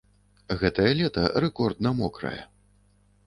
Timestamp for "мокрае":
1.99-2.39